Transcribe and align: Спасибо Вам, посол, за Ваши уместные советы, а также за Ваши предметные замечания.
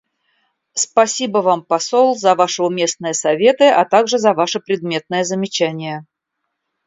Спасибо 0.83 1.37
Вам, 1.47 1.61
посол, 1.63 2.15
за 2.17 2.33
Ваши 2.33 2.63
уместные 2.63 3.13
советы, 3.13 3.65
а 3.65 3.85
также 3.85 4.17
за 4.17 4.33
Ваши 4.33 4.59
предметные 4.59 5.23
замечания. 5.23 6.07